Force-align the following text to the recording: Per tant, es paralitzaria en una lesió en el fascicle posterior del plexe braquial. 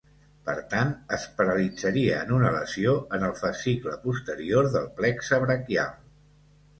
Per 0.45 0.53
tant, 0.69 0.91
es 1.17 1.25
paralitzaria 1.41 2.15
en 2.27 2.33
una 2.37 2.49
lesió 2.55 2.93
en 3.17 3.25
el 3.27 3.35
fascicle 3.41 3.93
posterior 4.07 4.71
del 4.77 4.89
plexe 5.01 5.39
braquial. 5.45 5.93